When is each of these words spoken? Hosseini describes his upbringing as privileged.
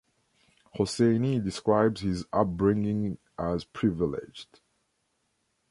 Hosseini 0.75 1.43
describes 1.43 2.01
his 2.01 2.25
upbringing 2.33 3.19
as 3.37 3.65
privileged. 3.65 4.59